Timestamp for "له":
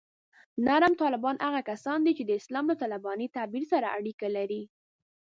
2.71-2.75